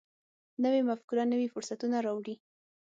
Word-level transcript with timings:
نوې 0.63 0.81
مفکوره 0.89 1.23
نوي 1.31 1.47
فرصتونه 1.53 1.97
راوړي 2.05 2.35